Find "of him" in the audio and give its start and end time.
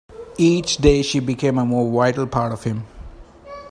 2.53-2.87